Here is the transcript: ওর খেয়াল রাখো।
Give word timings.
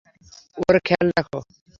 ওর 0.57 0.75
খেয়াল 0.85 1.07
রাখো। 1.11 1.39